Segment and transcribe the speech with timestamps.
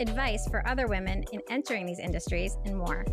[0.00, 3.04] advice for other women in entering these industries, and more.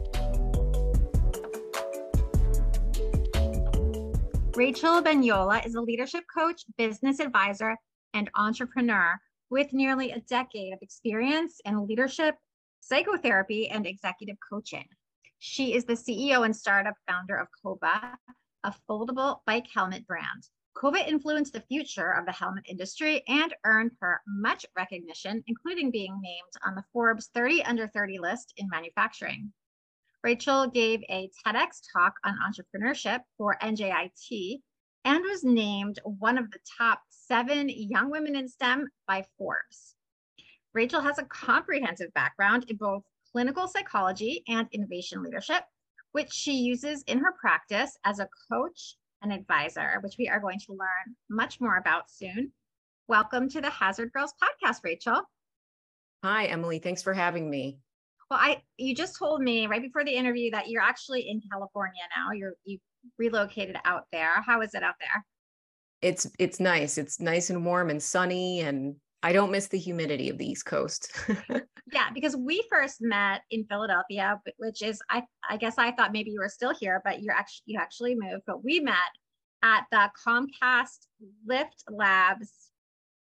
[4.55, 7.75] Rachel Benyola is a leadership coach, business advisor,
[8.15, 9.19] and entrepreneur
[9.51, 12.35] with nearly a decade of experience in leadership,
[12.79, 14.85] psychotherapy, and executive coaching.
[15.39, 18.15] She is the CEO and startup founder of Kova,
[18.63, 20.49] a foldable bike helmet brand.
[20.77, 26.15] Kova influenced the future of the helmet industry and earned her much recognition, including being
[26.21, 29.51] named on the Forbes 30 Under 30 list in manufacturing.
[30.23, 34.61] Rachel gave a TEDx talk on entrepreneurship for NJIT
[35.03, 39.95] and was named one of the top seven young women in STEM by Forbes.
[40.73, 45.63] Rachel has a comprehensive background in both clinical psychology and innovation leadership,
[46.11, 50.59] which she uses in her practice as a coach an advisor, which we are going
[50.59, 52.51] to learn much more about soon.
[53.07, 55.21] Welcome to the Hazard Girls podcast, Rachel.
[56.23, 56.79] Hi, Emily.
[56.79, 57.79] Thanks for having me.
[58.29, 62.01] Well, I you just told me right before the interview that you're actually in California
[62.15, 62.31] now.
[62.33, 62.79] You're you
[63.17, 64.41] relocated out there.
[64.41, 65.25] How is it out there?
[66.01, 66.97] It's it's nice.
[66.97, 70.65] It's nice and warm and sunny and I don't miss the humidity of the East
[70.65, 71.11] Coast.
[71.91, 76.31] yeah, because we first met in Philadelphia, which is I I guess I thought maybe
[76.31, 78.43] you were still here, but you're actually you actually moved.
[78.45, 78.95] But we met
[79.63, 81.07] at the Comcast
[81.45, 82.51] Lift Labs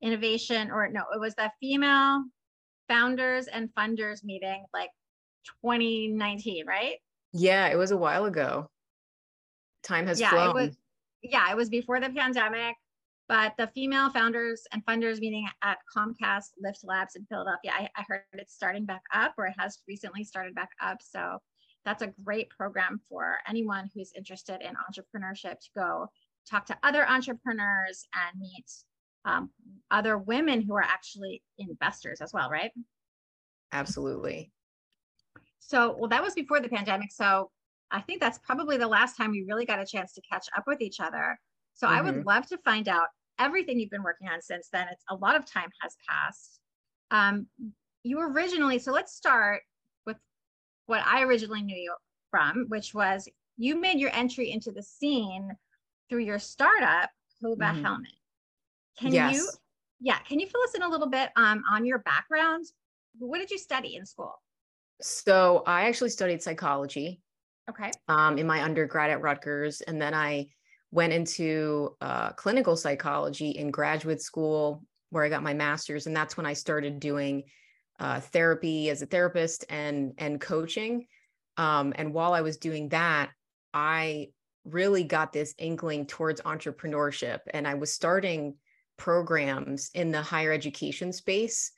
[0.03, 2.25] innovation, or no, it was the female
[2.89, 4.91] founders and funders meeting, like
[5.63, 6.97] 2019, right?
[7.33, 8.69] Yeah, it was a while ago.
[9.83, 10.51] Time has yeah, flown.
[10.51, 10.77] It was,
[11.23, 12.77] yeah, it was before the pandemic.
[13.31, 18.05] But the female founders and funders meeting at Comcast Lift Labs in Philadelphia, I, I
[18.09, 20.97] heard it's starting back up or it has recently started back up.
[21.01, 21.39] So
[21.85, 26.09] that's a great program for anyone who's interested in entrepreneurship to go
[26.51, 28.67] talk to other entrepreneurs and meet
[29.25, 29.51] um,
[29.93, 32.73] other women who are actually investors as well, right?
[33.71, 34.51] Absolutely.
[35.61, 37.13] So, well, that was before the pandemic.
[37.13, 37.53] So
[37.93, 40.65] I think that's probably the last time we really got a chance to catch up
[40.67, 41.39] with each other.
[41.75, 41.97] So mm-hmm.
[41.97, 42.29] I would mm-hmm.
[42.29, 43.07] love to find out
[43.41, 44.87] everything you've been working on since then.
[44.93, 46.61] It's a lot of time has passed.
[47.11, 47.47] Um,
[48.05, 49.63] you originally, so let's start
[50.07, 50.17] with
[50.87, 51.95] what I originally knew you
[52.31, 55.51] from, which was you made your entry into the scene
[56.09, 57.11] through your startup,
[57.43, 57.83] Kova mm-hmm.
[57.83, 58.13] Helmet.
[58.99, 59.35] Can yes.
[59.35, 59.49] you,
[60.01, 62.67] yeah, can you fill us in a little bit um, on your background?
[63.19, 64.35] What did you study in school?
[65.01, 67.21] So I actually studied psychology.
[67.69, 67.91] Okay.
[68.09, 70.49] Um, in my undergrad at Rutgers, and then I
[70.91, 76.07] went into uh, clinical psychology in graduate school where I got my master's.
[76.07, 77.45] And that's when I started doing
[77.99, 81.07] uh, therapy as a therapist and, and coaching.
[81.57, 83.31] Um, and while I was doing that,
[83.75, 84.29] I
[84.65, 87.41] really got this inkling towards entrepreneurship.
[87.53, 88.55] And I was starting
[88.97, 91.73] programs in the higher education space.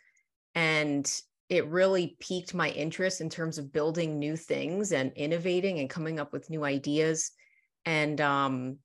[0.54, 1.10] And
[1.48, 6.18] it really piqued my interest in terms of building new things and innovating and coming
[6.18, 7.32] up with new ideas.
[7.84, 8.78] And um,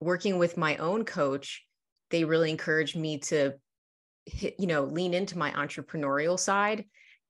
[0.00, 1.64] working with my own coach,
[2.10, 3.54] they really encouraged me to
[4.26, 6.84] hit, you know, lean into my entrepreneurial side.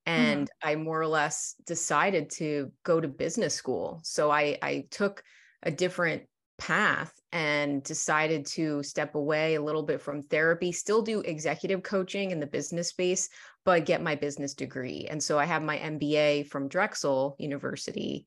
[0.07, 0.69] And mm-hmm.
[0.69, 4.01] I more or less decided to go to business school.
[4.05, 5.23] So I, I took
[5.63, 6.23] a different
[6.59, 12.31] path and decided to step away a little bit from therapy, still do executive coaching
[12.31, 13.29] in the business space,
[13.65, 15.07] but get my business degree.
[15.09, 18.27] And so I have my MBA from Drexel University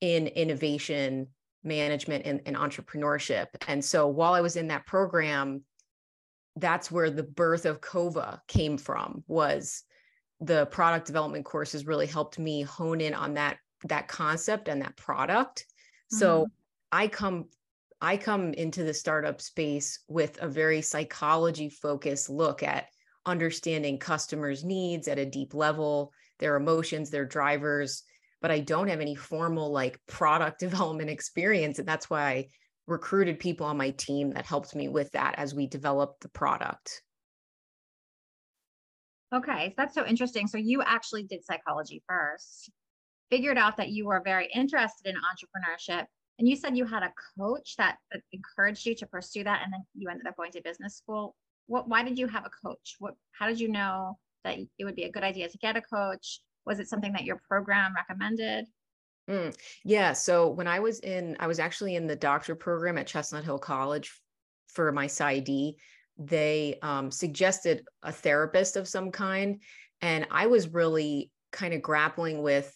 [0.00, 1.28] in innovation
[1.64, 3.46] management and, and entrepreneurship.
[3.66, 5.62] And so while I was in that program,
[6.56, 9.84] that's where the birth of Kova came from was
[10.40, 14.96] the product development courses really helped me hone in on that that concept and that
[14.96, 15.60] product.
[15.60, 16.16] Mm-hmm.
[16.18, 16.46] So
[16.90, 17.46] I come
[18.00, 22.86] I come into the startup space with a very psychology focused look at
[23.26, 28.04] understanding customers' needs at a deep level, their emotions, their drivers,
[28.40, 31.78] but I don't have any formal like product development experience.
[31.78, 32.48] And that's why I
[32.86, 37.02] recruited people on my team that helped me with that as we developed the product.
[39.34, 40.46] Okay, that's so interesting.
[40.46, 42.70] So you actually did psychology first,
[43.30, 46.06] figured out that you were very interested in entrepreneurship,
[46.38, 49.72] and you said you had a coach that, that encouraged you to pursue that, and
[49.72, 51.36] then you ended up going to business school.
[51.66, 51.88] What?
[51.88, 52.96] Why did you have a coach?
[53.00, 53.14] What?
[53.32, 56.40] How did you know that it would be a good idea to get a coach?
[56.68, 58.66] Was it something that your program recommended?
[59.28, 60.12] Mm, yeah.
[60.12, 63.58] So when I was in, I was actually in the doctor program at Chestnut Hill
[63.58, 64.12] College
[64.68, 65.74] for my PsyD.
[66.16, 69.60] They um, suggested a therapist of some kind.
[70.00, 72.72] And I was really kind of grappling with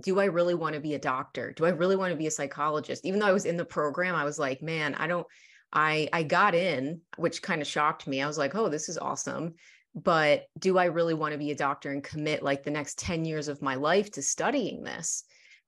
[0.00, 1.52] do I really want to be a doctor?
[1.52, 3.04] Do I really want to be a psychologist?
[3.04, 5.26] Even though I was in the program, I was like, man, I don't,
[5.72, 8.20] I I got in, which kind of shocked me.
[8.20, 9.54] I was like, oh, this is awesome.
[9.94, 13.24] But do I really want to be a doctor and commit like the next 10
[13.24, 15.24] years of my life to studying this?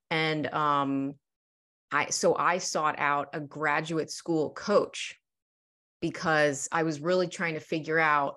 [0.09, 1.15] And um
[1.91, 5.19] I so I sought out a graduate school coach
[6.01, 8.35] because I was really trying to figure out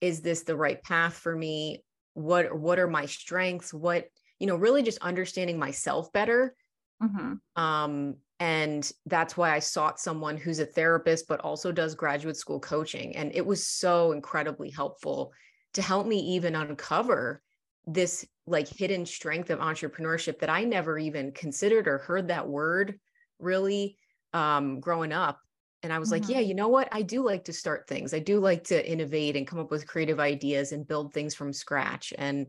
[0.00, 1.82] is this the right path for me?
[2.14, 3.72] What what are my strengths?
[3.72, 4.06] What,
[4.38, 6.54] you know, really just understanding myself better.
[7.02, 7.62] Mm-hmm.
[7.62, 12.58] Um, and that's why I sought someone who's a therapist, but also does graduate school
[12.58, 13.14] coaching.
[13.16, 15.32] And it was so incredibly helpful
[15.74, 17.42] to help me even uncover
[17.86, 22.98] this like hidden strength of entrepreneurship that I never even considered or heard that word
[23.38, 23.96] really
[24.32, 25.40] um, growing up.
[25.82, 26.22] And I was mm-hmm.
[26.24, 26.88] like, yeah, you know what?
[26.90, 28.14] I do like to start things.
[28.14, 31.52] I do like to innovate and come up with creative ideas and build things from
[31.52, 32.12] scratch.
[32.16, 32.48] And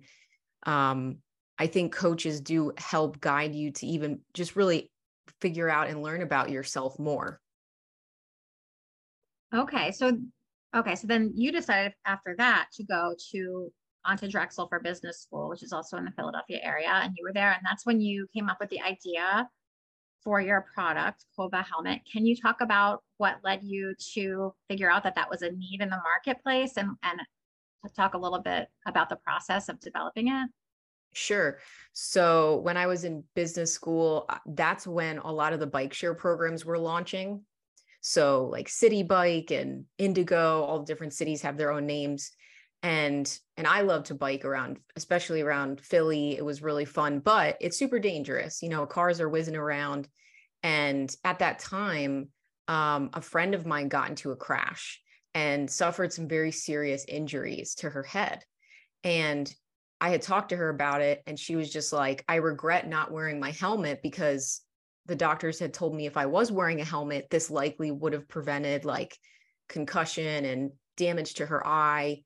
[0.63, 1.17] um,
[1.59, 4.89] I think coaches do help guide you to even just really
[5.45, 7.39] figure out and learn about yourself more.
[9.53, 9.91] Okay.
[9.91, 10.17] So,
[10.75, 10.95] okay.
[10.95, 13.71] So then you decided after that to go to
[14.05, 16.89] onto Drexel for business school, which is also in the Philadelphia area.
[16.89, 17.51] And you were there.
[17.51, 19.47] And that's when you came up with the idea
[20.23, 22.01] for your product, Kova Helmet.
[22.11, 25.81] Can you talk about what led you to figure out that that was a need
[25.81, 27.19] in the marketplace and, and
[27.95, 30.49] talk a little bit about the process of developing it?
[31.15, 31.59] Sure.
[31.93, 35.93] So when I was in business school, uh, that's when a lot of the bike
[35.93, 37.41] share programs were launching.
[38.01, 42.31] So like Citi Bike and Indego, all the different cities have their own names.
[42.83, 43.25] And
[43.55, 46.35] and I love to bike around, especially around Philly.
[46.35, 48.61] It was really fun, but it's super dangerous.
[48.61, 50.09] You know, cars are whizzing around.
[50.63, 52.27] And at that time,
[52.67, 55.01] um, a friend of mine got into a crash
[55.33, 58.43] and suffered some very serious injuries to her head.
[59.03, 59.51] And
[60.01, 63.11] I had talked to her about it and she was just like, I regret not
[63.11, 64.61] wearing my helmet because
[65.05, 68.27] the doctors had told me if I was wearing a helmet, this likely would have
[68.27, 69.17] prevented like
[69.69, 72.23] concussion and damage to her eye.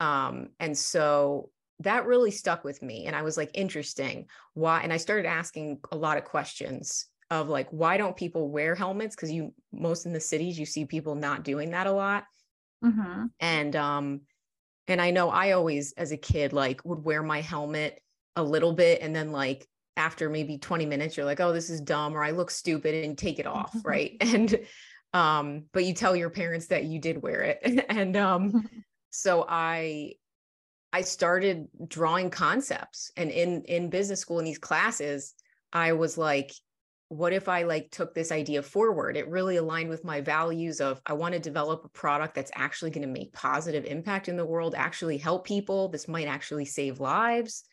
[0.00, 1.50] Um, and so
[1.80, 3.06] that really stuck with me.
[3.06, 4.26] And I was like, interesting.
[4.54, 4.80] Why?
[4.80, 9.14] And I started asking a lot of questions of like, why don't people wear helmets?
[9.14, 12.24] Because you, most in the cities, you see people not doing that a lot.
[12.84, 13.26] Mm-hmm.
[13.40, 14.20] And um,
[14.88, 18.00] and I know I always, as a kid, like would wear my helmet
[18.36, 21.80] a little bit and then like after maybe 20 minutes, you're like, oh, this is
[21.80, 23.74] dumb or I look stupid and take it off.
[23.84, 24.16] right.
[24.20, 24.58] And
[25.14, 27.86] um, but you tell your parents that you did wear it.
[27.88, 28.68] and um,
[29.10, 30.14] so I
[30.92, 35.34] I started drawing concepts and in in business school in these classes,
[35.72, 36.52] I was like,
[37.08, 39.16] what if I like took this idea forward?
[39.16, 42.90] It really aligned with my values of I want to develop a product that's actually
[42.90, 45.88] going to make positive impact in the world, actually help people.
[45.88, 47.64] This might actually save lives.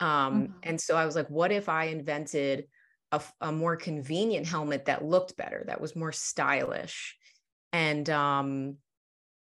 [0.00, 0.52] Um, mm-hmm.
[0.64, 2.66] And so I was like, what if I invented
[3.10, 7.16] a, a, more convenient helmet that looked better, that was more stylish,
[7.72, 8.76] and um,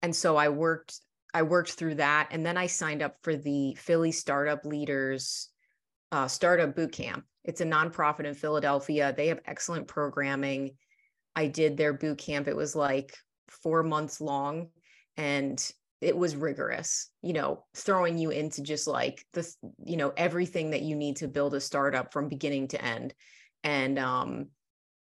[0.01, 0.95] and so I worked
[1.31, 5.49] I worked through that, and then I signed up for the Philly Startup Leaders
[6.11, 9.13] uh, Startup Boot Camp it's a nonprofit in Philadelphia.
[9.15, 10.71] They have excellent programming.
[11.35, 12.47] I did their boot camp.
[12.47, 13.15] It was like
[13.47, 14.69] four months long
[15.17, 15.71] and
[16.01, 19.55] it was rigorous, you know, throwing you into just like this,
[19.85, 23.13] you know, everything that you need to build a startup from beginning to end.
[23.63, 24.47] And um,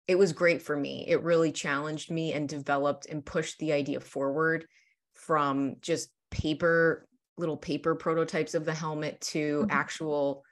[0.07, 1.05] it was great for me.
[1.07, 4.65] It really challenged me and developed and pushed the idea forward
[5.13, 7.07] from just paper,
[7.37, 9.71] little paper prototypes of the helmet to mm-hmm.
[9.71, 10.43] actual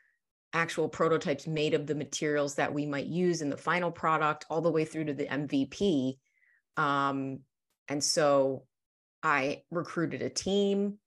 [0.54, 4.62] actual prototypes made of the materials that we might use in the final product all
[4.62, 6.18] the way through to the MVP.
[6.78, 7.40] Um,
[7.88, 8.64] and so
[9.24, 10.98] I recruited a team.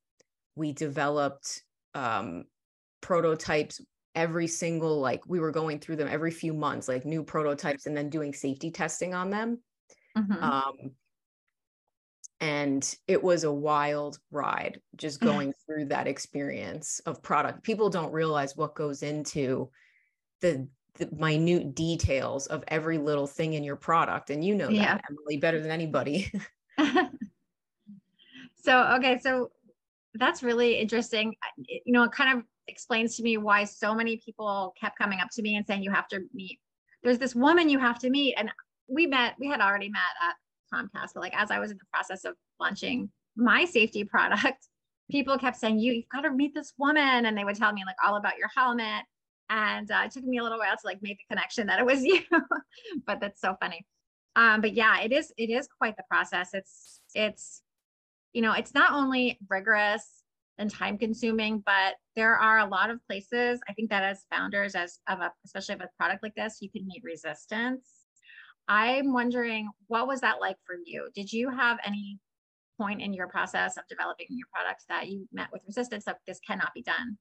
[0.56, 1.62] We developed
[1.94, 2.44] um,
[3.00, 3.80] prototypes
[4.14, 7.96] every single, like we were going through them every few months, like new prototypes and
[7.96, 9.58] then doing safety testing on them.
[10.16, 10.42] Mm-hmm.
[10.42, 10.90] Um,
[12.40, 15.28] and it was a wild ride just mm-hmm.
[15.28, 17.62] going through that experience of product.
[17.62, 19.70] People don't realize what goes into
[20.40, 24.94] the, the minute details of every little thing in your product and you know yeah.
[24.94, 26.32] that emily better than anybody.
[28.62, 29.50] So okay so
[30.14, 31.34] that's really interesting.
[31.56, 35.30] You know it kind of explains to me why so many people kept coming up
[35.32, 36.60] to me and saying you have to meet
[37.02, 38.50] there's this woman you have to meet and
[38.88, 40.34] we met we had already met at
[40.72, 44.66] Comcast, but like as I was in the process of launching my safety product,
[45.10, 47.26] people kept saying, you, you've got to meet this woman.
[47.26, 49.04] And they would tell me like all about your helmet.
[49.50, 51.84] and uh, it took me a little while to like make the connection that it
[51.84, 52.20] was you
[53.06, 53.84] but that's so funny
[54.36, 57.62] um but yeah it is it is quite the process it's it's
[58.32, 60.22] you know it's not only rigorous
[60.58, 64.74] and time consuming but there are a lot of places i think that as founders
[64.74, 67.99] as of a especially of a product like this you can meet resistance
[68.70, 71.08] i'm wondering what was that like for you?
[71.14, 72.18] Did you have any
[72.78, 76.38] point in your process of developing your products that you met with resistance of this
[76.46, 77.18] cannot be done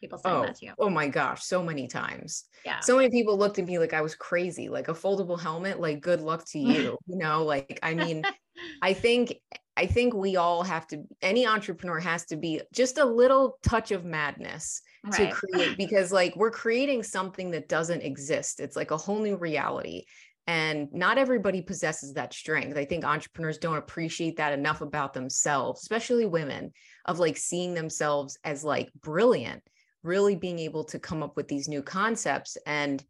[0.00, 0.72] people saying oh, that to you.
[0.78, 2.44] oh my gosh so many times.
[2.64, 2.80] Yeah.
[2.80, 6.00] So many people looked at me like i was crazy like a foldable helmet like
[6.00, 8.22] good luck to you you know like i mean
[8.82, 9.34] i think
[9.76, 13.90] i think we all have to any entrepreneur has to be just a little touch
[13.90, 15.30] of madness right.
[15.30, 18.60] to create because like we're creating something that doesn't exist.
[18.60, 20.04] It's like a whole new reality
[20.48, 22.76] and not everybody possesses that strength.
[22.76, 26.72] I think entrepreneurs don't appreciate that enough about themselves, especially women,
[27.04, 29.62] of like seeing themselves as like brilliant
[30.02, 33.04] really being able to come up with these new concepts and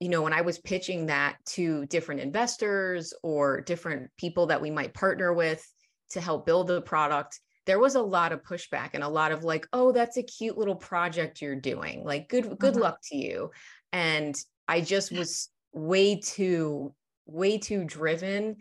[0.00, 4.70] you know when i was pitching that to different investors or different people that we
[4.70, 5.64] might partner with
[6.10, 9.44] to help build the product there was a lot of pushback and a lot of
[9.44, 12.82] like oh that's a cute little project you're doing like good good uh-huh.
[12.82, 13.50] luck to you
[13.92, 14.34] and
[14.66, 16.94] i just was way too
[17.26, 18.56] way too driven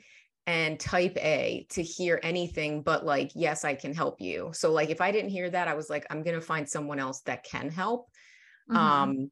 [0.47, 4.51] and type A to hear anything but like, yes, I can help you.
[4.53, 7.21] So like if I didn't hear that, I was like, I'm gonna find someone else
[7.21, 8.07] that can help.
[8.69, 8.77] Mm-hmm.
[8.77, 9.31] Um,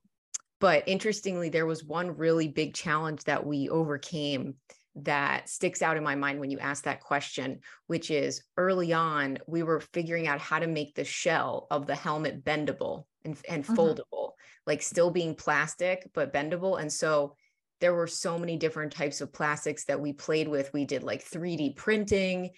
[0.59, 4.55] but interestingly, there was one really big challenge that we overcame
[4.95, 9.38] that sticks out in my mind when you ask that question, which is early on,
[9.48, 13.63] we were figuring out how to make the shell of the helmet bendable and, and
[13.63, 13.75] mm-hmm.
[13.75, 14.31] foldable,
[14.65, 16.79] like still being plastic, but bendable.
[16.79, 17.36] And so
[17.79, 20.74] there were so many different types of plastics that we played with.
[20.74, 22.51] We did like 3D printing.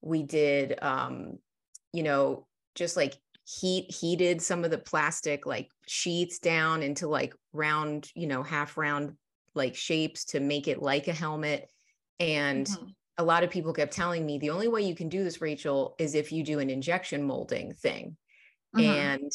[0.00, 1.38] We did, um,
[1.92, 7.34] you know, just like heat heated some of the plastic like sheets down into like
[7.52, 9.14] round, you know, half round
[9.54, 11.68] like shapes to make it like a helmet.
[12.20, 12.86] And mm-hmm.
[13.16, 15.94] a lot of people kept telling me the only way you can do this, Rachel,
[15.98, 18.16] is if you do an injection molding thing.
[18.76, 18.90] Mm-hmm.
[18.90, 19.32] And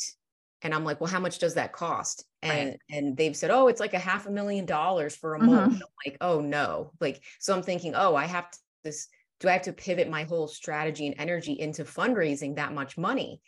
[0.63, 2.25] and I'm like, well, how much does that cost?
[2.41, 2.79] And right.
[2.89, 5.39] and they've said, oh, it's like a half a million dollars for a.
[5.39, 5.53] Mm-hmm.
[5.53, 6.91] I'm like, oh no.
[6.99, 9.07] Like, so I'm thinking, oh, I have to this,
[9.39, 13.41] do I have to pivot my whole strategy and energy into fundraising that much money?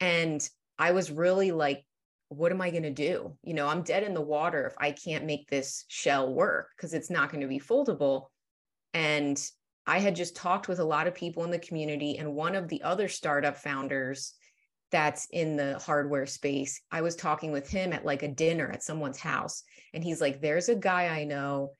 [0.00, 0.46] And
[0.78, 1.84] I was really like,
[2.28, 3.36] what am I going to do?
[3.42, 6.92] You know, I'm dead in the water if I can't make this shell work because
[6.92, 8.26] it's not going to be foldable.
[8.92, 9.40] And
[9.86, 12.68] I had just talked with a lot of people in the community, and one of
[12.68, 14.34] the other startup founders
[14.90, 16.80] that's in the hardware space.
[16.90, 19.62] I was talking with him at like a dinner at someone's house,
[19.92, 21.72] and he's like, There's a guy I know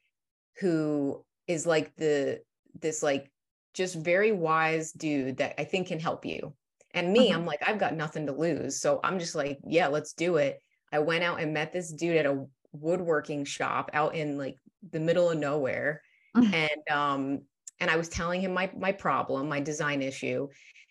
[0.61, 2.41] who is like the,
[2.81, 3.31] this like
[3.75, 6.55] just very wise dude that I think can help you.
[6.95, 7.39] And me, uh-huh.
[7.39, 8.81] I'm like, I've got nothing to lose.
[8.81, 10.61] So I'm just like, yeah, let's do it.
[10.93, 14.57] I went out and met this dude at a woodworking shop out in like
[14.91, 16.01] the middle of nowhere.
[16.35, 16.51] Uh-huh.
[16.55, 17.43] And um,
[17.81, 20.49] and I was telling him my my problem, my design issue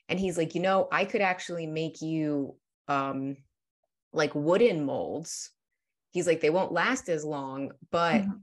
[0.09, 2.55] and he's like you know i could actually make you
[2.87, 3.35] um
[4.15, 5.51] like wooden molds.
[6.11, 8.37] He's like they won't last as long but mm-hmm.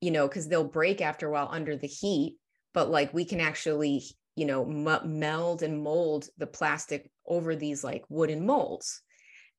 [0.00, 2.36] you know because they'll break after a while under the heat
[2.74, 4.02] but like we can actually
[4.34, 9.00] you know m- meld and mold the plastic over these like wooden molds.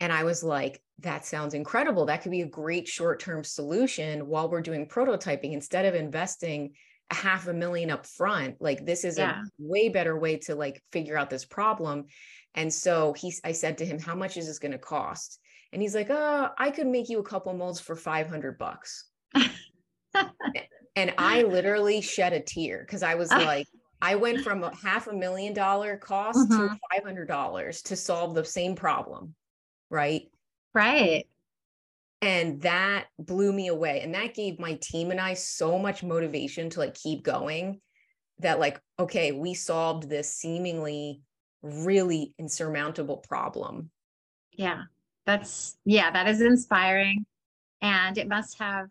[0.01, 2.05] And i was like that sounds incredible.
[2.05, 6.73] That could be a great short-term solution while we're doing prototyping instead of investing
[7.11, 9.41] a half a million up front like this is yeah.
[9.41, 12.05] a way better way to like figure out this problem.
[12.55, 15.39] And so he i said to him how much is this going to cost?
[15.71, 19.09] And he's like oh i could make you a couple molds for 500 bucks.
[20.95, 23.65] And i literally shed a tear because i was like
[23.99, 26.67] i went from a half a million dollar cost mm-hmm.
[26.67, 29.33] to $500 to solve the same problem
[29.89, 30.29] right?
[30.73, 31.25] Right
[32.23, 36.69] and that blew me away and that gave my team and i so much motivation
[36.69, 37.79] to like keep going
[38.39, 41.21] that like okay we solved this seemingly
[41.61, 43.89] really insurmountable problem.
[44.51, 44.83] Yeah
[45.25, 47.25] that's yeah that is inspiring
[47.81, 48.87] and it must have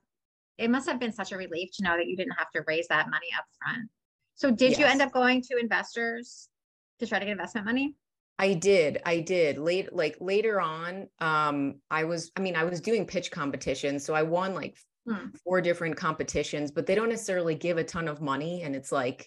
[0.56, 2.88] it must have been such a relief to know that you didn't have to raise
[2.88, 3.90] that money up front
[4.34, 4.78] so did yes.
[4.78, 6.48] you end up going to investors
[6.98, 7.94] to try to get investment money
[8.38, 9.00] I did.
[9.04, 9.58] I did.
[9.58, 14.04] Late like later on, um, I was, I mean, I was doing pitch competitions.
[14.04, 15.28] So I won like hmm.
[15.44, 18.62] four different competitions, but they don't necessarily give a ton of money.
[18.62, 19.18] And it's like,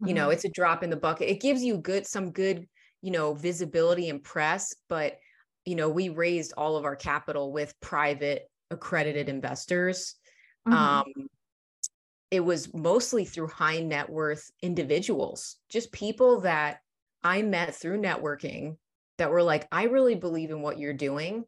[0.00, 0.08] mm-hmm.
[0.08, 0.32] you know, mm-hmm.
[0.32, 1.28] it's a drop in the bucket.
[1.28, 2.66] It gives you good, some good,
[3.02, 5.18] you know, visibility and press, but
[5.64, 10.14] you know, we raised all of our capital with private accredited investors.
[10.68, 10.76] Mm-hmm.
[10.76, 11.28] Um,
[12.30, 16.78] it was mostly through high net worth individuals, just people that
[17.24, 18.76] I met through networking
[19.18, 21.44] that were like, I really believe in what you're doing.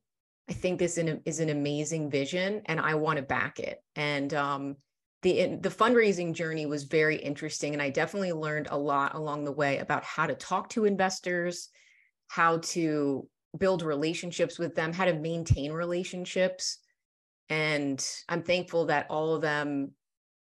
[0.48, 3.78] I think this is an amazing vision and I want to back it.
[3.94, 4.76] And um,
[5.22, 9.52] the the fundraising journey was very interesting and I definitely learned a lot along the
[9.52, 11.68] way about how to talk to investors,
[12.28, 13.28] how to
[13.58, 16.78] build relationships with them, how to maintain relationships.
[17.48, 19.92] And I'm thankful that all of them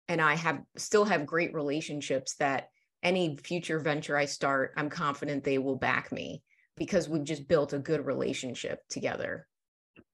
[0.10, 2.68] and I have still have great relationships that
[3.04, 6.42] any future venture I start, I'm confident they will back me
[6.76, 9.48] because we've just built a good relationship together.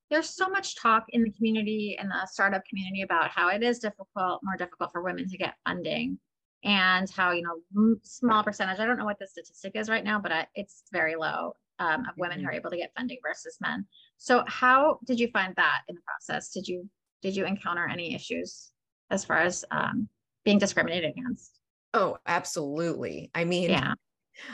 [0.10, 3.79] There's so much talk in the community and the startup community about how it is
[3.79, 6.17] difficult, more difficult for women to get funding
[6.63, 10.19] and how, you know, small percentage, I don't know what the statistic is right now,
[10.19, 12.46] but it's very low um, of women mm-hmm.
[12.46, 13.86] who are able to get funding versus men.
[14.17, 16.50] So how did you find that in the process?
[16.50, 16.89] Did you,
[17.22, 18.72] did you encounter any issues
[19.12, 20.10] as far as um,
[20.43, 21.58] being discriminated against?
[21.93, 23.31] Oh, absolutely.
[23.34, 23.93] I mean, yeah.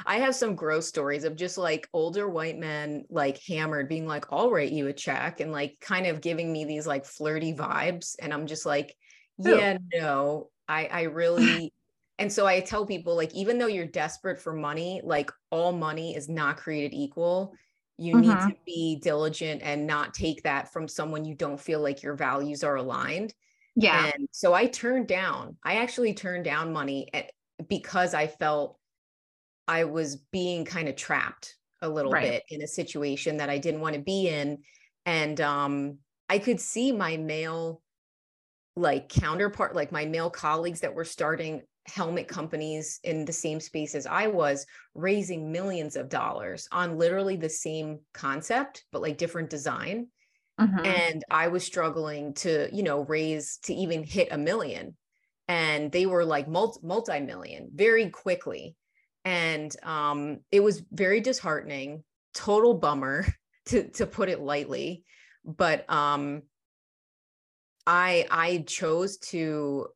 [0.05, 4.25] I have some gross stories of just like older white men, like hammered, being like,
[4.31, 8.15] I'll write you a check and like kind of giving me these like flirty vibes.
[8.19, 8.95] And I'm just like,
[9.37, 9.99] yeah, Ooh.
[9.99, 11.73] no, I, I really,
[12.17, 16.15] and so I tell people like, even though you're desperate for money, like all money
[16.15, 17.53] is not created equal.
[17.97, 18.29] You mm-hmm.
[18.29, 22.15] need to be diligent and not take that from someone you don't feel like your
[22.15, 23.33] values are aligned.
[23.75, 24.11] Yeah.
[24.15, 27.31] And so I turned down, I actually turned down money at,
[27.67, 28.77] because I felt
[29.67, 32.23] I was being kind of trapped a little right.
[32.23, 34.59] bit in a situation that I didn't want to be in.
[35.05, 35.97] And um,
[36.29, 37.81] I could see my male
[38.75, 43.95] like counterpart, like my male colleagues that were starting helmet companies in the same space
[43.95, 44.65] as I was,
[44.95, 50.07] raising millions of dollars on literally the same concept, but like different design.
[50.59, 50.85] Mm-hmm.
[50.85, 54.95] And I was struggling to, you know, raise to even hit a million.
[55.47, 58.75] And they were like multi million very quickly.
[59.25, 63.25] And um, it was very disheartening, total bummer
[63.67, 65.03] to, to put it lightly.
[65.43, 66.43] But um,
[67.85, 69.87] I I chose to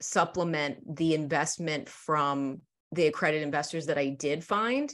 [0.00, 4.92] supplement the investment from the accredited investors that I did find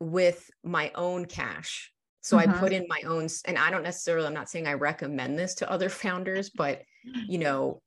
[0.00, 1.90] with my own cash
[2.30, 2.38] so.
[2.38, 5.54] I put in my own, and I don't necessarily, I'm not saying I recommend this
[5.56, 6.82] to other founders, but
[7.28, 7.82] you know,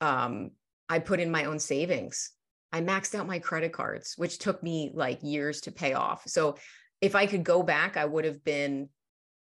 [0.00, 0.50] um,
[0.88, 2.32] I put in my own savings.
[2.72, 6.22] I maxed out my credit cards, which took me like years to pay off.
[6.26, 6.56] So
[7.00, 8.88] if I could go back, I would have been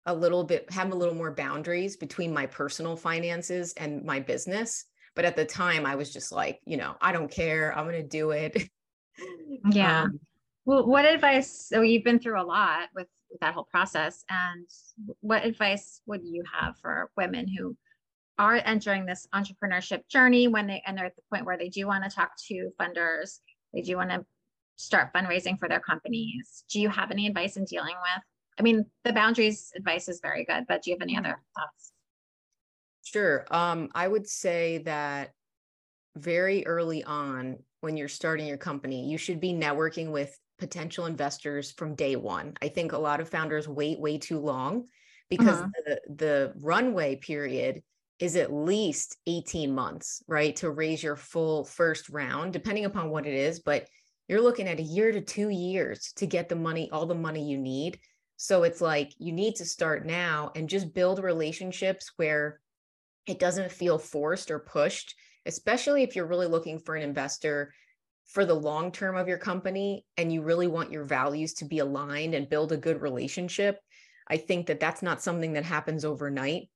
[0.07, 4.85] a little bit, have a little more boundaries between my personal finances and my business.
[5.15, 7.77] But at the time, I was just like, you know, I don't care.
[7.77, 8.57] I'm going to do it.
[9.73, 10.03] Yeah.
[10.03, 10.21] Um,
[10.65, 11.67] well, what advice?
[11.69, 12.89] So you've been through a lot
[13.31, 14.25] with that whole process.
[14.29, 14.67] And
[15.21, 17.77] what advice would you have for women who
[18.39, 21.87] are entering this entrepreneurship journey when they and they're at the point where they do
[21.87, 23.41] want to talk to funders,
[23.73, 24.25] they do want to
[24.77, 26.65] start fundraising for their companies.
[26.71, 28.23] Do you have any advice in dealing with?
[28.59, 31.93] I mean, the boundaries advice is very good, but do you have any other thoughts?
[33.03, 33.47] Sure.
[33.51, 35.31] Um, I would say that
[36.17, 41.73] very early on, when you're starting your company, you should be networking with potential investors
[41.73, 42.55] from day one.
[42.63, 44.87] I think a lot of founders wait way too long
[45.29, 45.69] because uh-huh.
[45.87, 47.83] the, the runway period
[48.19, 50.57] is at least 18 months, right?
[50.57, 53.61] To raise your full first round, depending upon what it is.
[53.61, 53.87] But
[54.29, 57.49] you're looking at a year to two years to get the money, all the money
[57.49, 57.99] you need.
[58.37, 62.61] So it's like you need to start now and just build relationships where
[63.27, 65.15] it doesn't feel forced or pushed,
[65.47, 67.73] especially if you're really looking for an investor
[68.29, 71.81] for the long term of your company and you really want your values to be
[71.81, 73.81] aligned and build a good relationship
[74.29, 76.69] i think that that's not something that happens overnight.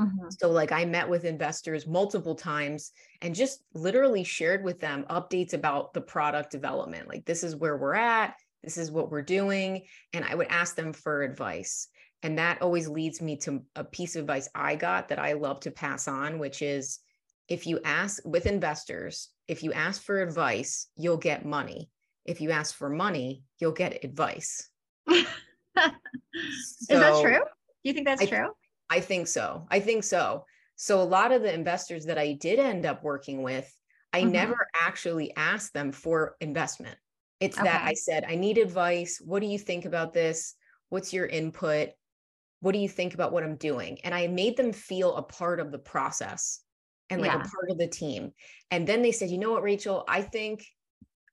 [0.00, 0.28] Mm-hmm.
[0.40, 5.52] so like i met with investors multiple times and just literally shared with them updates
[5.52, 7.08] about the product development.
[7.10, 9.82] Like this is where we're at this is what we're doing
[10.14, 11.88] and i would ask them for advice.
[12.24, 15.60] And that always leads me to a piece of advice i got that i love
[15.60, 17.00] to pass on which is
[17.48, 21.90] if you ask with investors if you ask for advice, you'll get money.
[22.24, 24.68] If you ask for money, you'll get advice.
[25.08, 25.16] so,
[25.76, 27.40] Is that true?
[27.40, 28.50] Do you think that's I, true?
[28.90, 29.66] I think so.
[29.70, 30.44] I think so.
[30.76, 33.72] So a lot of the investors that I did end up working with,
[34.12, 34.32] I mm-hmm.
[34.32, 36.96] never actually asked them for investment.
[37.40, 37.68] It's okay.
[37.68, 39.20] that I said, I need advice.
[39.24, 40.54] What do you think about this?
[40.90, 41.90] What's your input?
[42.60, 43.98] What do you think about what I'm doing?
[44.04, 46.60] And I made them feel a part of the process
[47.12, 47.42] and like yeah.
[47.42, 48.32] a part of the team.
[48.70, 50.64] And then they said, you know what, Rachel, I think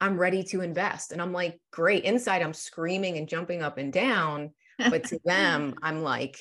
[0.02, 1.12] I'm ready to invest.
[1.12, 2.04] And I'm like, great.
[2.04, 4.52] Inside, I'm screaming and jumping up and down.
[4.78, 6.40] But to them, I'm like,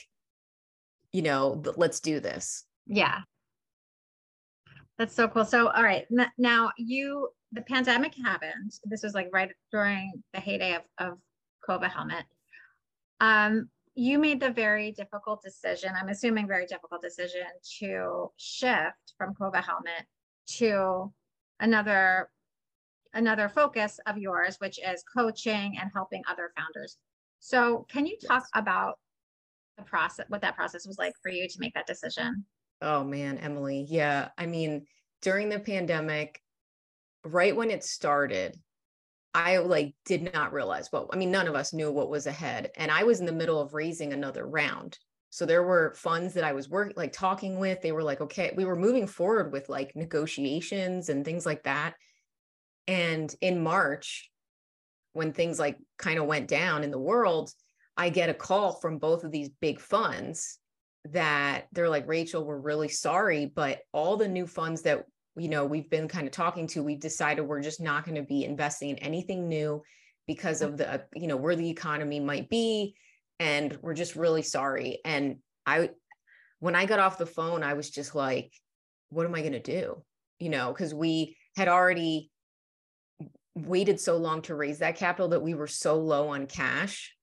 [1.12, 2.64] you know, let's do this.
[2.86, 3.20] Yeah.
[4.98, 5.44] That's so cool.
[5.44, 6.06] So, all right.
[6.36, 8.72] Now, you, the pandemic happened.
[8.84, 11.18] This was like right during the heyday of, of
[11.68, 12.24] Kova helmet.
[13.20, 13.68] Um,
[13.98, 17.46] you made the very difficult decision, I'm assuming very difficult decision
[17.80, 20.06] to shift from Kova Helmet
[20.58, 21.12] to
[21.58, 22.30] another
[23.12, 26.96] another focus of yours, which is coaching and helping other founders.
[27.40, 28.50] So can you talk yes.
[28.54, 29.00] about
[29.76, 32.44] the process, what that process was like for you to make that decision?
[32.80, 33.84] Oh man, Emily.
[33.88, 34.28] Yeah.
[34.38, 34.86] I mean,
[35.22, 36.40] during the pandemic,
[37.24, 38.56] right when it started,
[39.34, 42.70] I like did not realize what I mean, none of us knew what was ahead.
[42.76, 44.98] And I was in the middle of raising another round.
[45.30, 47.82] So there were funds that I was working like talking with.
[47.82, 51.94] They were like, okay, we were moving forward with like negotiations and things like that.
[52.86, 54.30] And in March,
[55.12, 57.52] when things like kind of went down in the world,
[57.96, 60.58] I get a call from both of these big funds
[61.06, 65.04] that they're like, Rachel, we're really sorry, but all the new funds that
[65.38, 68.22] you know we've been kind of talking to, we've decided we're just not going to
[68.22, 69.82] be investing in anything new
[70.26, 70.66] because mm.
[70.66, 72.94] of the you know where the economy might be,
[73.38, 75.00] and we're just really sorry.
[75.04, 75.90] And I,
[76.60, 78.52] when I got off the phone, I was just like,
[79.10, 80.02] what am I going to do?
[80.38, 82.30] You know, because we had already
[83.54, 87.14] waited so long to raise that capital that we were so low on cash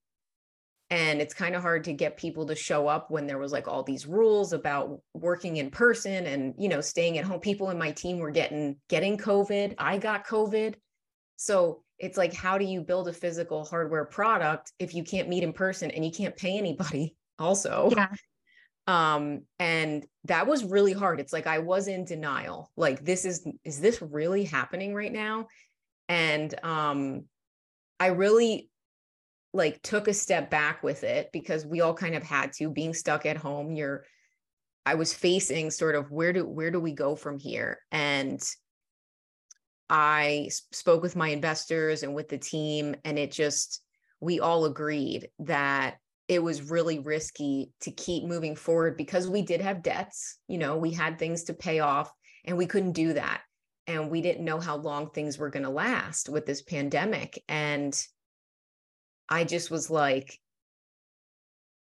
[0.91, 3.67] and it's kind of hard to get people to show up when there was like
[3.67, 7.39] all these rules about working in person and you know staying at home.
[7.39, 9.74] People in my team were getting getting covid.
[9.80, 10.76] I got covid.
[11.38, 15.43] So it's like how do you build a physical hardware product if you can't meet
[15.43, 17.89] in person and you can't pay anybody also?
[17.91, 18.10] Yeah.
[18.86, 21.19] um and that was really hard.
[21.19, 22.71] It's like i was in denial.
[22.78, 25.48] Like this is is this really happening right now?
[26.08, 27.24] And um
[28.00, 28.69] i really
[29.56, 32.94] like took a step back with it because we all kind of had to being
[32.94, 34.06] stuck at home you're
[34.86, 37.80] i was facing sort of where do where do we go from here?
[37.91, 38.41] And
[39.89, 43.82] i spoke with my investors and with the team and it just
[44.20, 49.62] we all agreed that it was really risky to keep moving forward because we did
[49.62, 52.12] have debts you know we had things to pay off
[52.46, 53.41] and we couldn't do that.
[53.88, 57.44] And we didn't know how long things were going to last with this pandemic.
[57.48, 57.96] And
[59.30, 60.40] I just was like,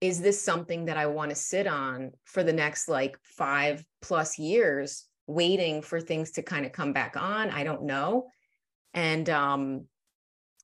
[0.01, 4.37] is this something that I want to sit on for the next like five plus
[4.37, 7.49] years, waiting for things to kind of come back on?
[7.49, 8.27] I don't know.
[8.93, 9.85] And um,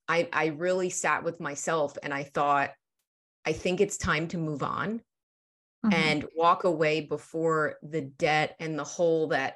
[0.08, 2.72] I, I really sat with myself and I thought,
[3.46, 5.02] I think it's time to move on
[5.86, 5.94] mm-hmm.
[5.94, 9.56] and walk away before the debt and the hole that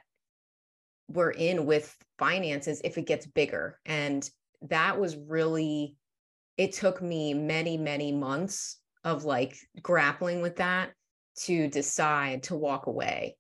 [1.08, 3.80] we're in with finances if it gets bigger.
[3.86, 4.28] And
[4.64, 5.96] that was really
[6.58, 10.92] it took me many, many months of like grappling with that
[11.44, 13.36] to decide to walk away.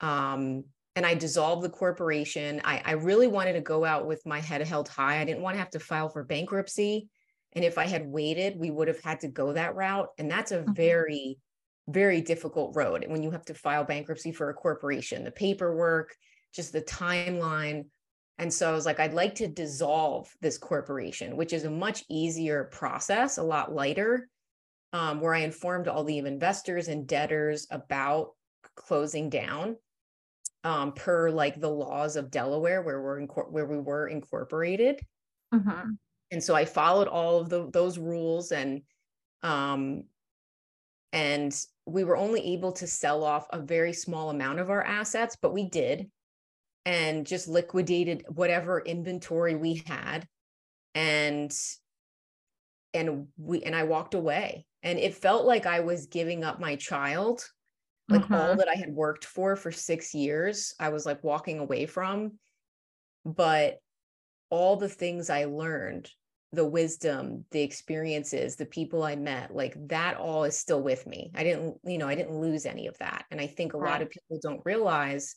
[0.00, 0.64] Um,
[0.96, 2.60] and I dissolved the corporation.
[2.64, 5.20] I, I really wanted to go out with my head held high.
[5.20, 7.08] I didn't want to have to file for bankruptcy.
[7.52, 10.08] And if I had waited, we would have had to go that route.
[10.18, 10.72] And that's a mm-hmm.
[10.72, 11.38] very,
[11.86, 16.14] very difficult road when you have to file bankruptcy for a corporation, the paperwork,
[16.52, 17.84] just the timeline.
[18.38, 22.04] And so I was like, I'd like to dissolve this corporation, which is a much
[22.08, 24.28] easier process, a lot lighter,
[24.92, 28.34] um, where I informed all the investors and debtors about
[28.76, 29.76] closing down
[30.64, 35.00] um, per like the laws of Delaware, where we're in where we were incorporated.
[35.52, 35.90] Mm-hmm.
[36.30, 38.82] And so I followed all of the, those rules and
[39.42, 40.04] um,
[41.12, 45.36] and we were only able to sell off a very small amount of our assets,
[45.40, 46.10] but we did
[46.88, 50.26] and just liquidated whatever inventory we had.
[50.94, 51.52] And
[52.94, 54.64] and we and I walked away.
[54.82, 57.46] And it felt like I was giving up my child
[58.08, 58.58] like all mm-hmm.
[58.58, 62.38] that I had worked for for 6 years I was like walking away from.
[63.26, 63.76] But
[64.48, 66.08] all the things I learned
[66.52, 71.32] the wisdom the experiences the people I met like that all is still with me.
[71.34, 73.26] I didn't you know I didn't lose any of that.
[73.30, 73.90] And I think a right.
[73.90, 75.36] lot of people don't realize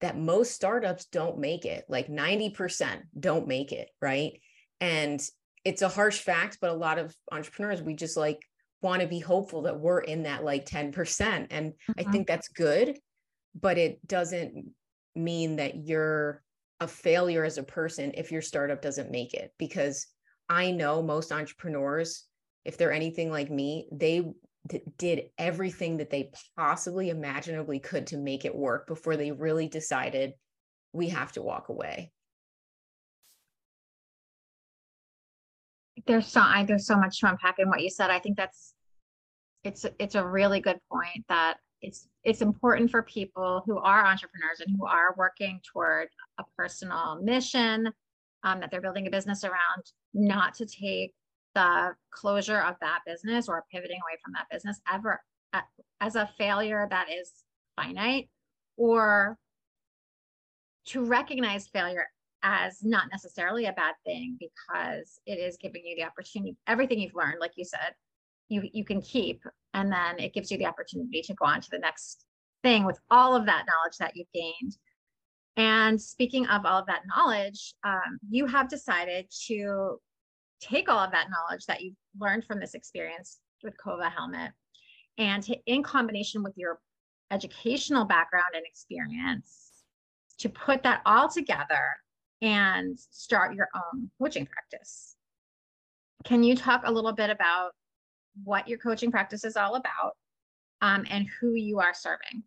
[0.00, 4.40] that most startups don't make it like 90% don't make it right
[4.80, 5.20] and
[5.64, 8.40] it's a harsh fact but a lot of entrepreneurs we just like
[8.82, 11.92] want to be hopeful that we're in that like 10% and mm-hmm.
[11.98, 12.98] i think that's good
[13.60, 14.70] but it doesn't
[15.14, 16.42] mean that you're
[16.80, 20.06] a failure as a person if your startup doesn't make it because
[20.48, 22.24] i know most entrepreneurs
[22.66, 24.30] if they're anything like me they
[24.98, 30.34] did everything that they possibly imaginably could to make it work before they really decided
[30.92, 32.12] we have to walk away.
[36.06, 38.10] There's so I, there's so much to unpack in what you said.
[38.10, 38.74] I think that's
[39.64, 44.60] it's it's a really good point that it's it's important for people who are entrepreneurs
[44.64, 47.92] and who are working toward a personal mission
[48.44, 49.82] um, that they're building a business around
[50.14, 51.12] not to take
[51.56, 55.20] the closure of that business or pivoting away from that business ever
[56.02, 57.32] as a failure that is
[57.76, 58.28] finite
[58.76, 59.38] or
[60.84, 62.06] to recognize failure
[62.42, 67.14] as not necessarily a bad thing because it is giving you the opportunity everything you've
[67.14, 67.94] learned like you said
[68.50, 69.42] you you can keep
[69.72, 72.26] and then it gives you the opportunity to go on to the next
[72.62, 74.76] thing with all of that knowledge that you've gained.
[75.56, 79.98] And speaking of all of that knowledge um, you have decided to
[80.60, 84.52] take all of that knowledge that you've learned from this experience with kova helmet
[85.18, 86.78] and to, in combination with your
[87.30, 89.82] educational background and experience
[90.38, 91.96] to put that all together
[92.42, 95.16] and start your own coaching practice.
[96.24, 97.70] Can you talk a little bit about
[98.44, 100.16] what your coaching practice is all about
[100.82, 102.42] um, and who you are serving?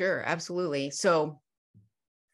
[0.00, 0.90] Sure, absolutely.
[0.90, 1.38] So,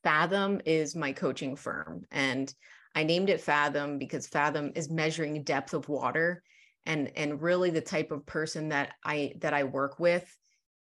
[0.06, 2.54] Phathom is my coaching firm, and
[2.98, 6.42] I named it Phathom because Fathom is measuring depth of water,
[6.84, 10.36] and and really the type of person that I that I work with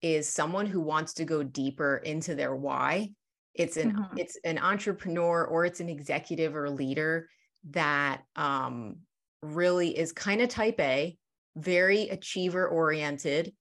[0.03, 3.11] is someone who wants to go deeper into their why
[3.55, 4.19] it's an mm-hmm.
[4.19, 7.29] it's an entrepreneur or it's an executive or leader
[7.71, 8.97] that um,
[9.43, 11.17] really is kind of type A,
[11.57, 13.53] very achiever oriented,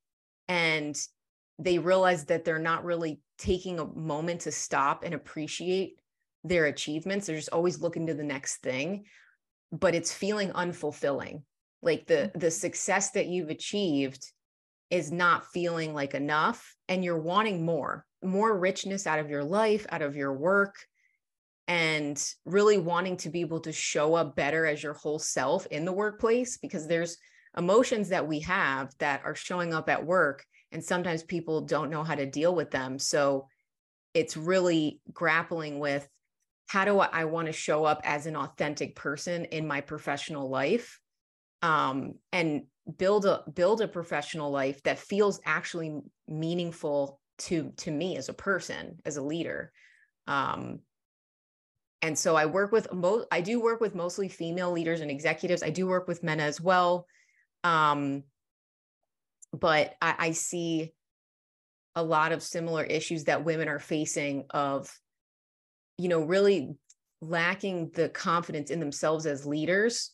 [0.48, 0.96] and
[1.60, 5.94] they realize that they're not really taking a moment to stop and appreciate
[6.44, 7.28] their achievements.
[7.28, 9.06] They're just always looking to the next thing,
[9.72, 11.44] but it's feeling unfulfilling.
[11.82, 12.40] Like the mm-hmm.
[12.40, 14.26] the success that you've achieved
[14.90, 19.86] is not feeling like enough and you're wanting more more richness out of your life,
[19.90, 20.76] out of your work,
[21.68, 25.86] and really wanting to be able to show up better as your whole self in
[25.86, 27.18] the workplace because there's
[27.58, 32.04] emotions that we have that are showing up at work and sometimes people don't know
[32.04, 33.48] how to deal with them so
[34.14, 36.08] it's really grappling with
[36.68, 40.50] how do i, I want to show up as an authentic person in my professional
[40.50, 41.00] life?
[41.62, 42.64] Um, and
[42.98, 48.34] build a build a professional life that feels actually meaningful to to me as a
[48.34, 49.72] person as a leader.
[50.28, 50.80] Um
[52.02, 55.64] and so i work with most i do work with mostly female leaders and executives.
[55.64, 57.08] I do work with men as well.
[57.64, 58.24] Um
[59.54, 60.94] but I, I see
[61.96, 64.92] a lot of similar issues that women are facing of
[66.04, 66.76] you know really
[67.22, 70.12] lacking the confidence in themselves as leaders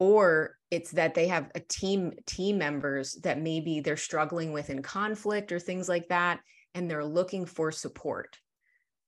[0.00, 4.82] or it's that they have a team team members that maybe they're struggling with in
[4.82, 6.40] conflict or things like that
[6.74, 8.36] and they're looking for support.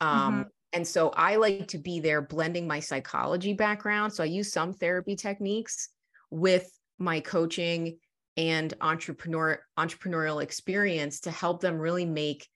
[0.01, 0.43] Um, mm-hmm.
[0.73, 4.13] And so I like to be there blending my psychology background.
[4.13, 5.89] So I use some therapy techniques
[6.31, 7.99] with my coaching
[8.37, 12.47] and entrepreneur entrepreneurial experience to help them really make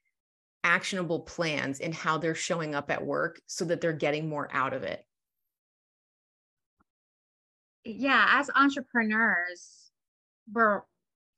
[0.65, 4.73] actionable plans in how they're showing up at work so that they're getting more out
[4.73, 5.05] of it.
[7.85, 9.91] Yeah, as entrepreneurs,
[10.53, 10.83] we're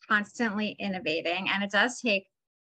[0.09, 2.27] constantly innovating and it does take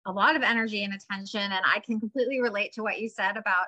[0.06, 1.42] a lot of energy and attention.
[1.42, 3.68] And I can completely relate to what you said about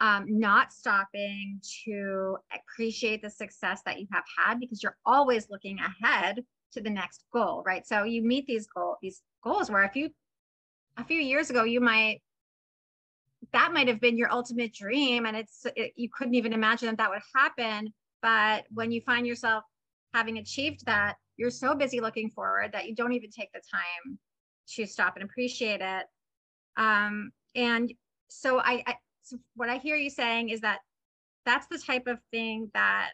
[0.00, 5.78] um, not stopping to appreciate the success that you have had because you're always looking
[5.78, 7.86] ahead to the next goal, right?
[7.86, 10.10] So you meet these goal these goals where if you
[10.96, 12.20] a few years ago you might
[13.52, 16.98] that might have been your ultimate dream and it's it, you couldn't even imagine that
[16.98, 19.64] that would happen but when you find yourself
[20.12, 24.18] having achieved that you're so busy looking forward that you don't even take the time
[24.66, 26.06] to stop and appreciate it.
[26.76, 27.92] Um, and
[28.28, 30.80] so I, I so what I hear you saying is that
[31.46, 33.10] that's the type of thing that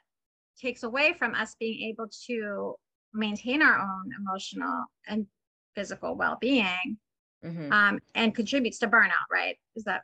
[0.60, 2.74] takes away from us being able to
[3.12, 5.26] maintain our own emotional and
[5.74, 6.98] physical well-being
[7.44, 7.72] mm-hmm.
[7.72, 9.56] um, and contributes to burnout right?
[9.76, 10.02] Is that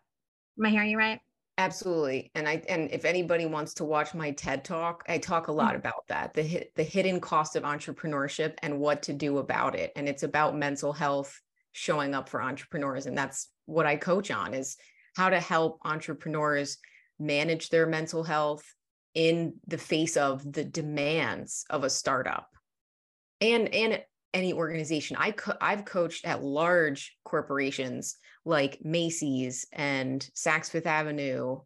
[0.59, 1.21] am i hearing you right?
[1.59, 2.31] Absolutely.
[2.35, 5.69] And i and if anybody wants to watch my ted talk i talk a lot
[5.69, 5.79] mm-hmm.
[5.79, 9.93] about that the the hidden cost of entrepreneurship and what to do about it.
[9.97, 11.41] And it's about mental health
[11.73, 13.07] showing up for entrepreneurs.
[13.07, 14.77] And that's what i coach on is
[15.17, 16.79] how to help entrepreneurs
[17.19, 18.65] manage their mental health
[19.15, 22.51] in the face of the demands of a startup.
[23.41, 24.03] And and
[24.37, 31.59] any organization i co- i've coached at large corporations like Macy's and Saks Fifth Avenue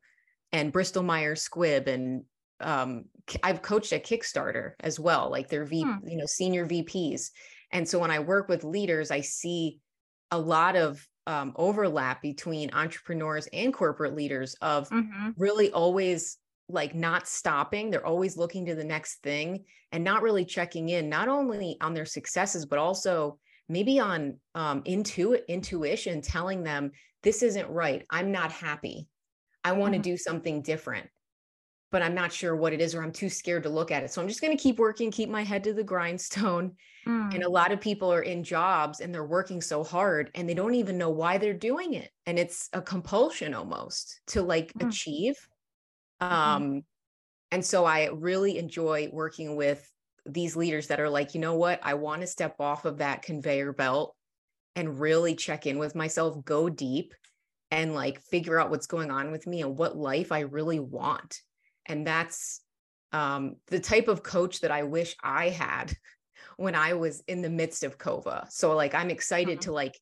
[0.50, 2.24] and Bristol Myers Squibb and
[2.60, 3.04] um,
[3.42, 6.08] I've coached at Kickstarter as well, like their V, hmm.
[6.08, 7.30] you know, senior VPs.
[7.70, 9.78] And so when I work with leaders, I see
[10.30, 15.30] a lot of um, overlap between entrepreneurs and corporate leaders of mm-hmm.
[15.36, 16.38] really always
[16.70, 21.08] like not stopping they're always looking to the next thing and not really checking in
[21.08, 26.90] not only on their successes but also maybe on um, intu- intuition telling them
[27.22, 29.08] this isn't right i'm not happy
[29.64, 30.10] i want to mm-hmm.
[30.10, 31.08] do something different
[31.90, 34.10] but I'm not sure what it is or I'm too scared to look at it.
[34.12, 36.76] So I'm just going to keep working, keep my head to the grindstone.
[37.06, 37.34] Mm.
[37.34, 40.54] And a lot of people are in jobs and they're working so hard and they
[40.54, 42.10] don't even know why they're doing it.
[42.26, 44.88] And it's a compulsion almost to like mm.
[44.88, 45.34] achieve.
[46.20, 46.32] Mm-hmm.
[46.32, 46.82] Um,
[47.50, 49.88] and so I really enjoy working with
[50.26, 51.80] these leaders that are like, you know what?
[51.82, 54.14] I want to step off of that conveyor belt
[54.76, 57.14] and really check in with myself, go deep
[57.70, 61.40] and like figure out what's going on with me and what life I really want
[61.90, 62.60] and that's
[63.12, 65.92] um, the type of coach that I wish I had
[66.56, 68.50] when I was in the midst of Kova.
[68.50, 69.70] So like I'm excited mm-hmm.
[69.70, 69.98] to like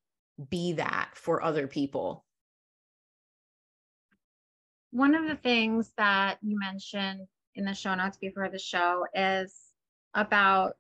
[0.50, 2.24] be that for other people.
[4.90, 9.54] One of the things that you mentioned in the show notes before the show is
[10.14, 10.74] about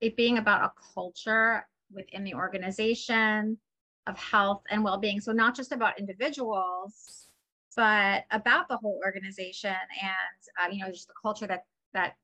[0.00, 3.58] it being about a culture within the organization
[4.06, 5.20] of health and well-being.
[5.20, 7.28] So not just about individuals,
[7.76, 12.14] but about the whole organization and uh, you know just the culture that that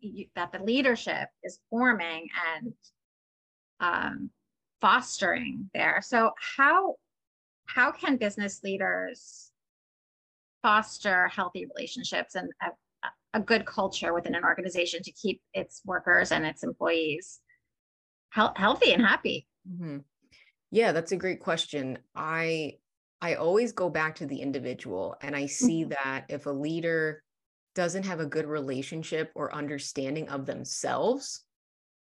[0.00, 2.72] you, that the leadership is forming and
[3.80, 4.30] um,
[4.80, 6.00] fostering there.
[6.02, 6.96] So how
[7.66, 9.51] how can business leaders
[10.62, 16.32] foster healthy relationships and a, a good culture within an organization to keep its workers
[16.32, 17.40] and its employees
[18.34, 19.46] he- healthy and happy?
[19.70, 19.98] Mm-hmm.
[20.70, 21.98] Yeah, that's a great question.
[22.14, 22.74] I
[23.20, 25.90] I always go back to the individual and I see mm-hmm.
[25.90, 27.22] that if a leader
[27.74, 31.44] doesn't have a good relationship or understanding of themselves,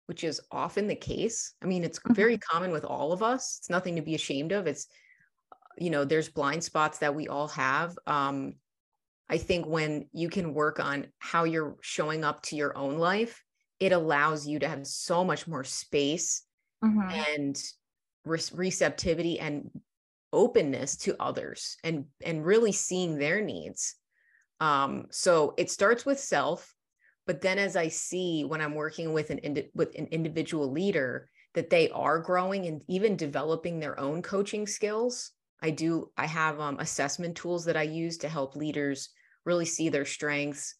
[0.06, 1.54] which is often the case.
[1.62, 2.14] I mean, it's mm-hmm.
[2.14, 3.58] very common with all of us.
[3.60, 4.66] It's nothing to be ashamed of.
[4.66, 4.86] It's,
[5.78, 7.96] you know, there's blind spots that we all have.
[8.06, 8.54] Um,
[9.28, 13.42] I think when you can work on how you're showing up to your own life,
[13.80, 16.42] it allows you to have so much more space
[16.84, 17.10] mm-hmm.
[17.10, 17.62] and
[18.24, 19.70] re- receptivity and
[20.32, 23.96] openness to others and and really seeing their needs
[24.60, 26.74] um so it starts with self
[27.26, 31.28] but then as i see when i'm working with an indi- with an individual leader
[31.54, 36.60] that they are growing and even developing their own coaching skills i do i have
[36.60, 39.10] um, assessment tools that i use to help leaders
[39.44, 40.76] really see their strengths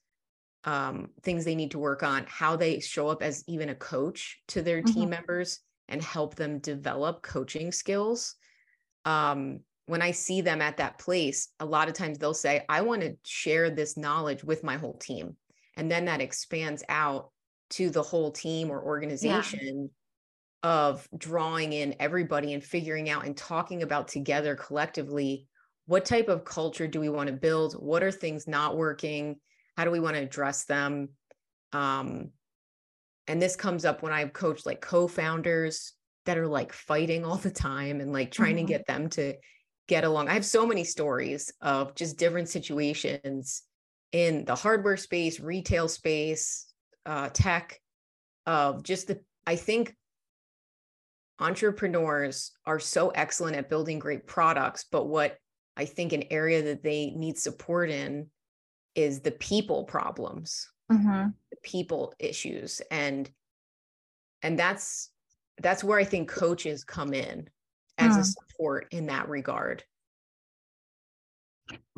[0.65, 4.39] um, things they need to work on how they show up as even a coach
[4.49, 4.93] to their mm-hmm.
[4.93, 8.37] team members and help them develop coaching skills
[9.05, 12.83] um, when I see them at that place, a lot of times they'll say, I
[12.83, 15.37] want to share this knowledge with my whole team.
[15.77, 17.31] And then that expands out
[17.71, 19.89] to the whole team or organization yeah.
[20.63, 25.47] Of drawing in everybody and figuring out and talking about together collectively
[25.87, 27.75] what type of culture do we want to build?
[27.75, 29.37] What are things not working?
[29.77, 31.11] How do we want to address them?
[31.73, 32.31] Um,
[33.27, 35.95] and this comes up when I've coached like co founders
[36.25, 38.67] that are like fighting all the time and like trying mm-hmm.
[38.67, 39.35] to get them to
[39.89, 40.29] get along.
[40.29, 43.63] I have so many stories of just different situations
[44.13, 46.67] in the hardware space, retail space,
[47.07, 47.81] uh, tech,
[48.47, 49.97] of just the, I think
[51.43, 55.39] entrepreneurs are so excellent at building great products, but what
[55.77, 58.29] I think an area that they need support in
[58.95, 61.29] is the people problems, mm-hmm.
[61.51, 62.81] the people issues.
[62.91, 63.31] And
[64.43, 65.11] and that's
[65.61, 67.49] that's where I think coaches come in
[67.99, 68.23] as a hmm.
[68.23, 69.85] support in that regard.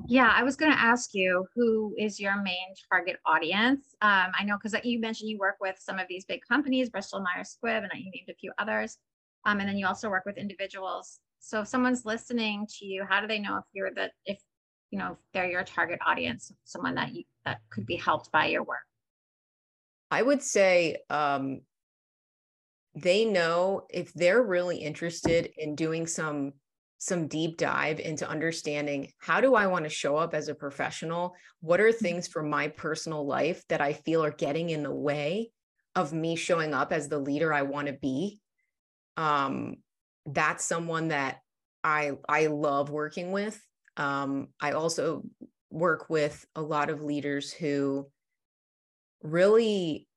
[0.07, 3.95] Yeah, I was going to ask you who is your main target audience?
[4.03, 7.21] Um, I know because you mentioned you work with some of these big companies, Bristol
[7.21, 8.99] Myers Squibb, and you named a few others.
[9.47, 11.21] Um, and then you also work with individuals.
[11.41, 14.39] So if someone's listening to you, how do they know if you're the if
[14.91, 18.47] you know if they're your target audience, someone that you that could be helped by
[18.47, 18.79] your work?
[20.11, 21.61] I would say um,
[22.95, 26.53] they know if they're really interested in doing some
[26.99, 31.35] some deep dive into understanding how do I want to show up as a professional?
[31.61, 32.03] What are mm-hmm.
[32.03, 35.51] things from my personal life that I feel are getting in the way
[35.95, 38.41] of me showing up as the leader I want to be?
[39.17, 39.77] Um,
[40.27, 41.39] that's someone that
[41.83, 43.61] I I love working with.
[43.97, 45.23] Um, I also
[45.71, 48.09] work with a lot of leaders who
[49.23, 50.09] really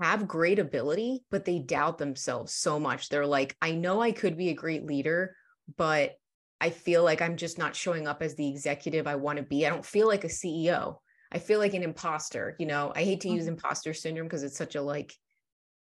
[0.00, 3.08] have great ability, but they doubt themselves so much.
[3.08, 5.34] They're like, I know I could be a great leader,
[5.76, 6.14] but
[6.60, 9.66] I feel like I'm just not showing up as the executive I want to be.
[9.66, 10.96] I don't feel like a CEO.
[11.30, 12.56] I feel like an imposter.
[12.58, 13.52] You know, I hate to use mm-hmm.
[13.54, 15.14] imposter syndrome because it's such a like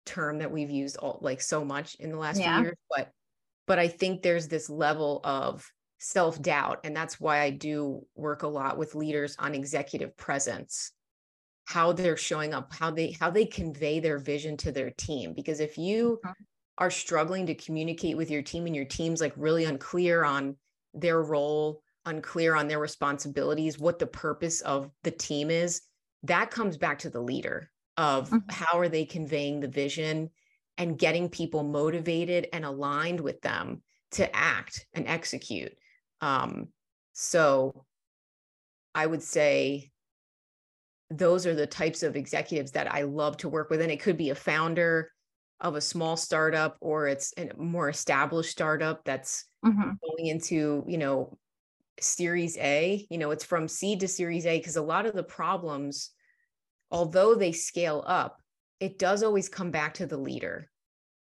[0.05, 2.55] term that we've used all like so much in the last yeah.
[2.57, 3.11] few years, but
[3.67, 8.47] but I think there's this level of self-doubt and that's why I do work a
[8.47, 10.91] lot with leaders on executive presence
[11.63, 15.59] how they're showing up how they how they convey their vision to their team because
[15.59, 16.31] if you mm-hmm.
[16.77, 20.55] are struggling to communicate with your team and your team's like really unclear on
[20.93, 25.81] their role unclear on their responsibilities, what the purpose of the team is,
[26.23, 28.49] that comes back to the leader of mm-hmm.
[28.49, 30.29] how are they conveying the vision
[30.77, 33.81] and getting people motivated and aligned with them
[34.11, 35.73] to act and execute.
[36.21, 36.67] Um,
[37.13, 37.85] so
[38.93, 39.91] I would say
[41.09, 43.81] those are the types of executives that I love to work with.
[43.81, 45.11] And it could be a founder
[45.61, 49.81] of a small startup or it's a more established startup that's mm-hmm.
[49.81, 51.37] going into, you know,
[51.99, 55.23] series A, you know, it's from seed to series A because a lot of the
[55.23, 56.11] problems,
[56.91, 58.41] although they scale up,
[58.79, 60.69] it does always come back to the leader.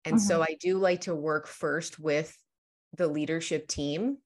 [0.05, 0.27] And mm-hmm.
[0.27, 2.35] so I do like to work first with
[2.97, 4.17] the leadership team,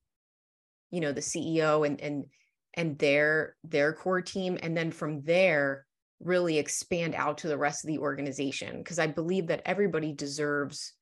[0.92, 2.26] you know, the CEO and and
[2.74, 5.86] and their their core team and then from there
[6.20, 10.94] really expand out to the rest of the organization because I believe that everybody deserves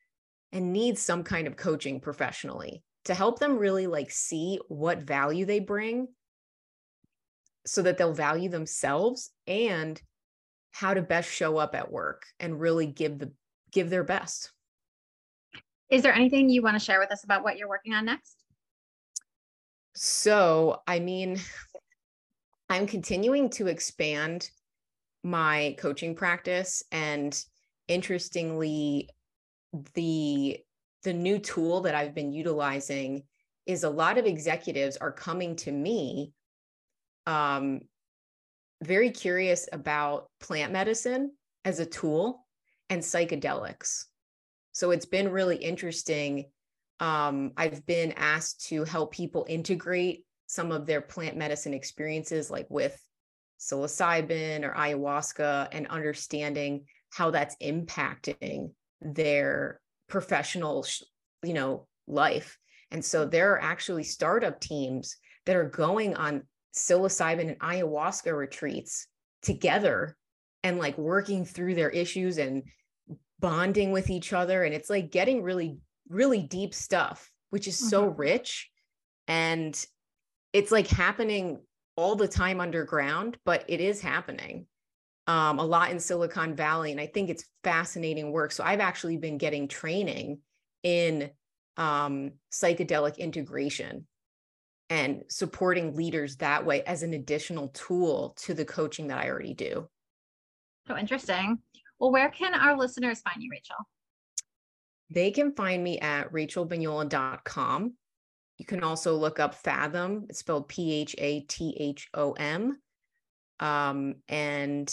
[0.52, 5.46] and needs some kind of coaching professionally to help them really like see what value
[5.46, 6.08] they bring
[7.66, 10.02] so that they'll value themselves and
[10.76, 13.32] how to best show up at work and really give the
[13.72, 14.52] give their best.
[15.90, 18.44] Is there anything you want to share with us about what you're working on next?
[19.96, 21.40] So, I mean,
[22.70, 24.50] I'm continuing to expand
[25.24, 27.42] my coaching practice and
[27.88, 29.10] interestingly
[29.94, 30.58] the
[31.04, 33.24] the new tool that I've been utilizing
[33.66, 36.34] is a lot of executives are coming to me
[37.28, 37.80] um,
[38.84, 41.32] very curious about plant medicine
[41.64, 42.46] as a tool
[42.90, 44.06] and psychedelics.
[44.74, 46.46] So it's been really interesting.
[47.00, 52.68] Um, I've been asked to help people integrate some of their plant medicine experiences, like
[52.70, 53.00] with
[53.60, 58.72] psilocybin or ayahuasca, and understanding how that's impacting
[59.02, 60.86] their professional
[61.44, 62.58] you know life
[62.92, 66.44] and so there are actually startup teams that are going on
[66.76, 69.08] psilocybin and ayahuasca retreats
[69.42, 70.16] together
[70.64, 72.64] and like working through their issues and
[73.40, 75.78] bonding with each other and it's like getting really
[76.10, 77.90] really deep stuff which is mm-hmm.
[77.90, 78.70] so rich
[79.28, 79.86] and
[80.54, 81.60] it's like happening
[81.96, 84.66] all the time underground but it is happening
[85.28, 86.92] um, a lot in Silicon Valley.
[86.92, 88.52] And I think it's fascinating work.
[88.52, 90.40] So I've actually been getting training
[90.84, 91.32] in
[91.78, 94.06] um, psychedelic integration
[94.90, 99.54] and supporting leaders that way as an additional tool to the coaching that I already
[99.54, 99.88] do.
[100.88, 101.60] So interesting.
[102.00, 103.78] Well, where can our listeners find you, Rachel?
[105.10, 107.94] They can find me at rachelbenyola.com.
[108.58, 112.78] You can also look up Phathom, It's spelled P H A T H O M.
[113.60, 114.92] Um, and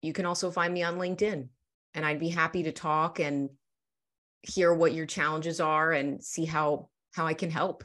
[0.00, 1.48] you can also find me on LinkedIn.
[1.94, 3.50] And I'd be happy to talk and
[4.42, 7.84] hear what your challenges are and see how how I can help.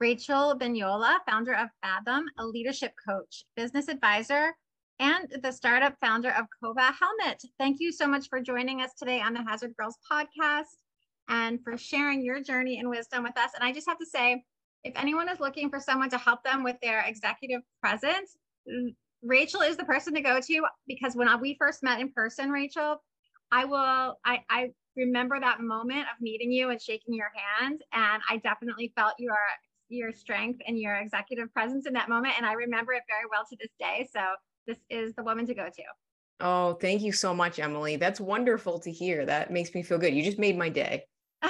[0.00, 4.54] Rachel Benyola, founder of Phathom, a leadership coach, business advisor,
[4.98, 7.42] and the startup founder of Kova Helmet.
[7.58, 10.78] Thank you so much for joining us today on the Hazard Girls podcast
[11.28, 13.50] and for sharing your journey and wisdom with us.
[13.54, 14.42] And I just have to say,
[14.84, 18.38] if anyone is looking for someone to help them with their executive presence,
[19.22, 23.02] Rachel is the person to go to because when we first met in person, Rachel,
[23.52, 27.82] I will, I, I remember that moment of meeting you and shaking your hand.
[27.92, 29.36] And I definitely felt your,
[29.90, 32.34] your strength and your executive presence in that moment.
[32.36, 34.08] And I remember it very well to this day.
[34.12, 34.20] So
[34.66, 35.82] this is the woman to go to.
[36.40, 37.96] Oh, thank you so much, Emily.
[37.96, 39.26] That's wonderful to hear.
[39.26, 40.14] That makes me feel good.
[40.14, 41.04] You just made my day.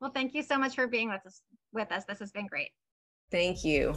[0.00, 2.04] well, thank you so much for being with us with us.
[2.04, 2.70] This has been great.
[3.30, 3.94] Thank you.